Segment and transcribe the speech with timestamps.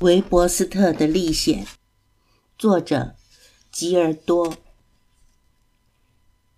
[0.00, 1.66] 维伯斯特的历险，
[2.58, 3.14] 作者
[3.72, 4.52] 吉尔多。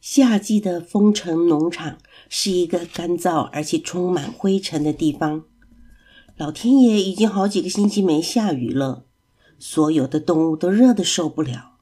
[0.01, 1.98] 夏季的丰城农场
[2.29, 5.45] 是一个干燥而且充满灰尘的地方。
[6.37, 9.05] 老天爷已经好几个星期没下雨了，
[9.61, 11.77] 所有的动物都热得受不了。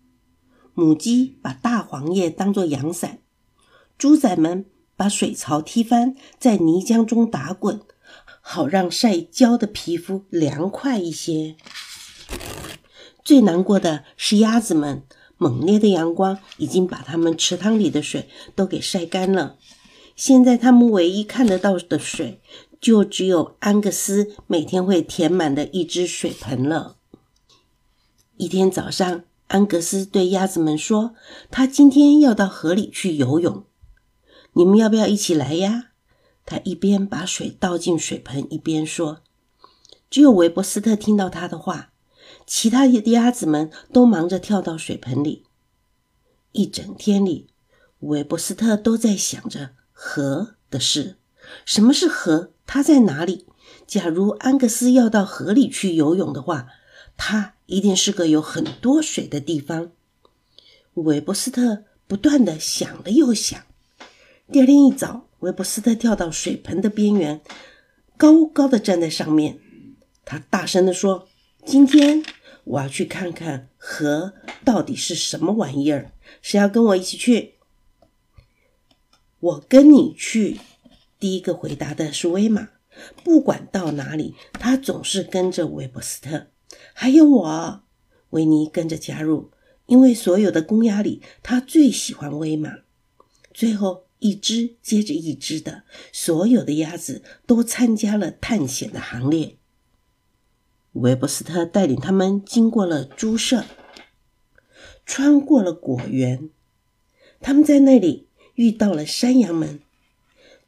[0.74, 3.20] 母鸡把大黄叶当作阳伞，
[3.96, 7.80] 猪仔们把水槽踢翻，在泥浆中打滚。
[8.48, 11.56] 好让晒焦的皮肤凉快一些。
[13.24, 15.02] 最难过的是鸭子们，
[15.36, 19.56] 猛烈的阳光已经把它们池塘里的水都给晒干了。
[20.14, 22.40] 现在它们唯一看得到的水，
[22.80, 26.98] 就只有安格斯每天会填满的一只水盆了。
[28.36, 31.16] 一天早上，安格斯对鸭子们说
[31.50, 33.64] ：“他今天要到河里去游泳，
[34.52, 35.88] 你们要不要一起来呀？”
[36.46, 39.22] 他一边把水倒进水盆，一边说
[40.08, 41.90] ：“只有韦伯斯特听到他的话，
[42.46, 45.42] 其他的鸭子们都忙着跳到水盆里。
[46.52, 47.48] 一整天里，
[47.98, 51.16] 韦伯斯特都在想着河的事。
[51.64, 52.52] 什么是河？
[52.64, 53.46] 它在哪里？
[53.86, 56.68] 假如安格斯要到河里去游泳的话，
[57.16, 59.90] 它一定是个有很多水的地方。”
[60.94, 63.60] 韦伯斯特不断的想了又想。
[64.52, 65.25] 第二天一早。
[65.40, 67.42] 韦伯斯特跳到水盆的边缘，
[68.16, 69.58] 高高的站在上面。
[70.24, 71.28] 他大声地说
[71.66, 72.24] ：“今天
[72.64, 74.32] 我要去看看河
[74.64, 76.10] 到底是什么玩意儿。
[76.40, 77.56] 谁要跟我一起去
[79.38, 80.58] ？”“我跟你去。”
[81.20, 82.70] 第一个回答的是威玛。
[83.22, 86.46] 不管到哪里，他总是跟着韦伯斯特。
[86.94, 87.82] 还有我，
[88.30, 89.50] 维尼跟着加入，
[89.84, 92.78] 因为所有的公鸭里，他最喜欢威玛。
[93.52, 94.05] 最后。
[94.18, 99.56] 一只接着一只的，所有的鸭子都参加了探险的行列。
[100.92, 103.64] 韦伯斯特带领他们经过了猪舍，
[105.04, 106.48] 穿过了果园，
[107.40, 109.80] 他们在那里遇到了山羊们。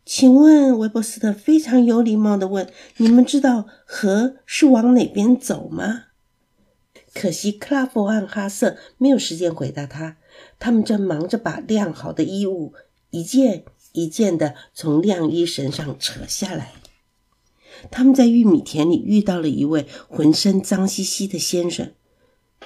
[0.04, 6.04] 请问，韦伯斯特非常有礼貌的问：“你们知道河是往哪边走吗？”
[7.14, 10.16] 可惜克拉夫和哈瑟没有时间回答他，
[10.58, 12.74] 他们正忙着把晾好的衣物。
[13.10, 16.72] 一件一件的从晾衣绳上扯下来。
[17.90, 21.92] 他们在玉米田里遇到了一位浑身脏兮兮的先生。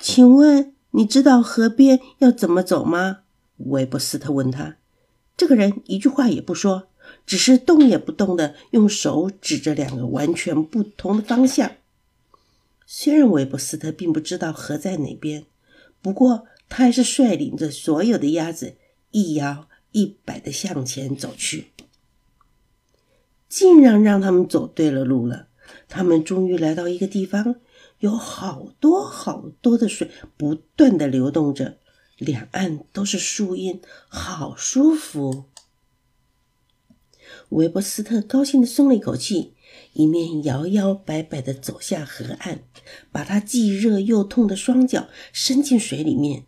[0.01, 3.21] 请问你知道河边要怎么走吗？
[3.59, 4.77] 韦伯斯特问他。
[5.37, 6.89] 这个人一句话也不说，
[7.27, 11.73] 只是动也不动的用手指着两个完全不同的方向。
[12.87, 15.45] 虽然韦伯斯特并不知道河在哪边，
[16.01, 18.77] 不过他还是率领着所有的鸭子
[19.11, 19.69] 一摇。
[19.93, 21.73] 一摆的向前走去，
[23.49, 25.49] 竟然让他们走对了路了。
[25.89, 27.57] 他们终于来到一个地方，
[28.01, 31.79] 有好多好多的水不断的流动着，
[32.19, 35.45] 两岸都是树荫，好舒服。
[37.51, 39.55] 韦伯斯特高兴的松了一口气，
[39.93, 42.65] 一面摇摇摆摆的走下河岸，
[43.11, 46.47] 把他既热又痛的双脚伸进水里面。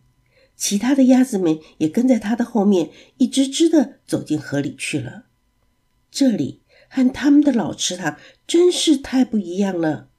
[0.57, 5.27] 其他的鸭子们也跟在他的后面，一只只的走进河里去了。
[6.11, 8.17] 这里和他们的老池塘
[8.47, 10.11] 真是太不一样了。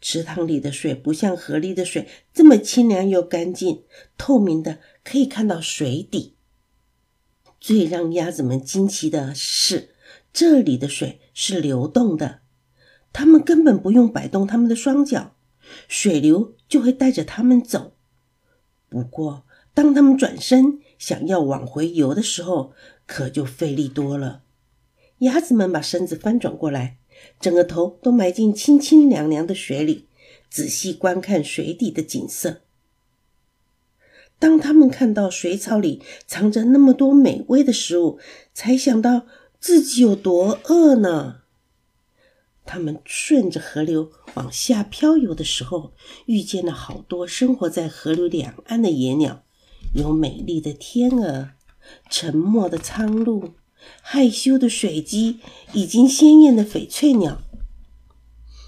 [0.00, 3.82] 池塘里的水不像河里的水这么清凉又干净，
[4.16, 6.36] 透明的可以看到水底。
[7.60, 9.94] 最让鸭子们惊奇的是，
[10.32, 12.42] 这里的水是流动的，
[13.12, 15.34] 它们根本不用摆动它们的双脚，
[15.88, 17.96] 水流就会带着它们走。
[18.88, 19.44] 不过，
[19.78, 22.72] 当他们转身想要往回游的时候，
[23.06, 24.42] 可就费力多了。
[25.18, 26.98] 鸭子们把身子翻转过来，
[27.38, 30.08] 整个头都埋进清清凉凉的水里，
[30.50, 32.62] 仔细观看水底的景色。
[34.40, 38.18] 当他们看到水草里藏着那么多美味的食物，
[38.52, 39.26] 才想到
[39.60, 41.42] 自己有多饿呢。
[42.66, 45.92] 他们顺着河流往下漂游的时候，
[46.26, 49.44] 遇见了好多生活在河流两岸的野鸟。
[49.94, 51.50] 有美丽的天鹅，
[52.10, 53.54] 沉默的苍鹭，
[54.02, 55.40] 害羞的水鸡，
[55.72, 57.38] 已经鲜艳的翡翠鸟。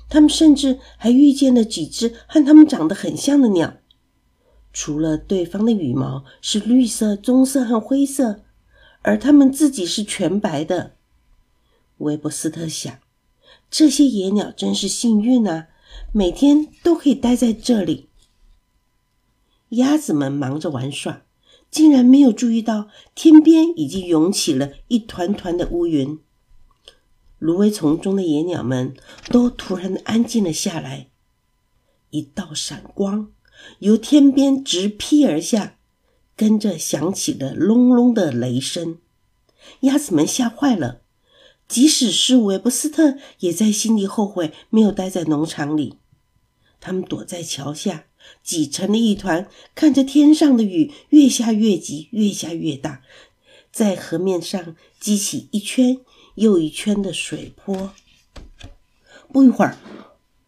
[0.08, 3.76] 他们甚至还遇见了几只和它们长得很像的鸟，
[4.72, 8.40] 除了对方的羽毛是绿色、棕色和灰色，
[9.02, 10.96] 而它们自己是全白的。
[11.98, 12.98] 韦伯斯特想，
[13.70, 15.68] 这些野鸟真是幸运啊，
[16.12, 18.09] 每天都可以待在这里。
[19.70, 21.22] 鸭子们忙着玩耍，
[21.70, 26.18] 竟然没有注意到天边已经涌起了一团团的乌云。
[27.38, 28.94] 芦苇丛中的野鸟们
[29.28, 31.08] 都突然安静了下来。
[32.10, 33.32] 一道闪光
[33.78, 35.76] 由天边直劈而下，
[36.36, 38.98] 跟着响起了隆隆的雷声。
[39.80, 41.02] 鸭子们吓坏了，
[41.68, 45.98] 即使是韦伯斯特也在心里后悔没有待在农场里。
[46.80, 48.06] 他们躲在桥下，
[48.42, 53.02] 挤成了一团，看着天上的雨越下越急，越下越大，
[53.70, 55.98] 在河面上激起一圈
[56.34, 57.92] 又一圈的水波。
[59.32, 59.78] 不一会儿，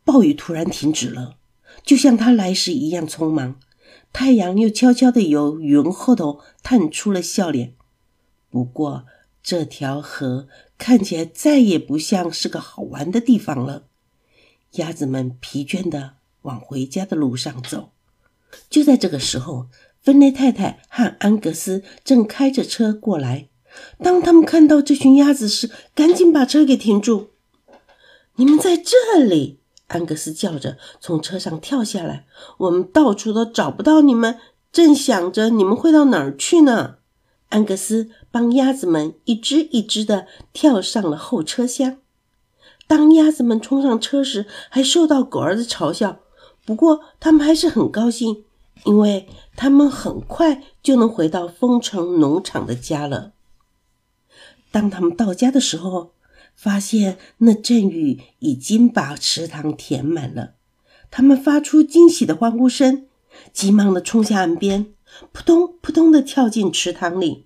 [0.05, 1.37] 暴雨突然停止了，
[1.85, 3.61] 就像它来时一样匆忙。
[4.13, 7.75] 太阳又悄悄地由云后头探出了笑脸。
[8.51, 9.07] 不过，
[9.43, 13.85] 这条河看起来再也不像是个好玩的地方了。
[14.73, 17.91] 鸭子们疲倦地往回家的路上走。
[18.69, 19.67] 就在这个时候，
[20.01, 23.49] 芬雷太太和安格斯正开着车过来。
[24.03, 27.31] 当他们看到这群鸭子时，赶紧把车给停住。
[28.37, 32.27] “你们在这里！”安格斯叫着，从车上跳下来。
[32.59, 34.39] “我们到处都找不到你们，
[34.71, 36.97] 正想着你们会到哪儿去呢。”
[37.51, 41.99] 安格斯帮鸭子们一只一只的跳上了后车厢。
[42.87, 46.21] 当鸭子们冲上车时，还受到狗儿的嘲笑。
[46.65, 48.45] 不过，他们还是很高兴，
[48.85, 53.33] 因为他们很快就能回到丰城农场的家了。
[54.71, 56.13] 当他们到家的时候，
[56.55, 60.55] 发现那阵雨已经把池塘填满了。
[61.11, 63.07] 他们发出惊喜的欢呼声，
[63.53, 64.95] 急忙的冲下岸边。
[65.31, 67.45] 扑通扑通的跳进池塘里。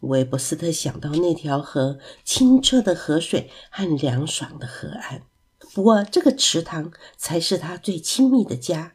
[0.00, 5.22] 韦伯斯特想到那条河清澈的河水和凉爽的河岸，
[5.72, 8.94] 不过这个池塘才是他最亲密的家。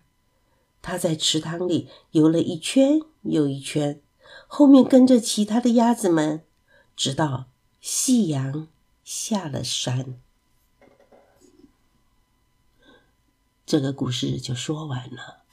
[0.81, 4.01] 他在池塘里游了一圈又一圈，
[4.47, 6.43] 后面跟着其他的鸭子们，
[6.95, 7.45] 直到
[7.81, 8.67] 夕阳
[9.03, 10.19] 下了山。
[13.65, 15.43] 这个故事就说完了。